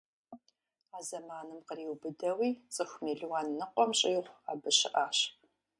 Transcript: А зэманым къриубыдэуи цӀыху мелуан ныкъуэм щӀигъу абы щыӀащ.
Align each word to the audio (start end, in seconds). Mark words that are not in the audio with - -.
А 0.95 0.99
зэманым 1.07 1.59
къриубыдэуи 1.67 2.49
цӀыху 2.73 3.01
мелуан 3.03 3.47
ныкъуэм 3.57 3.91
щӀигъу 3.99 4.39
абы 4.51 4.69
щыӀащ. 4.77 5.17